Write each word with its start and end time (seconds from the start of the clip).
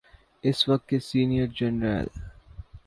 اس 0.43 0.69
وقت 0.69 0.89
کے 0.89 0.99
سینئر 0.99 1.47
جرنیل۔ 1.55 2.07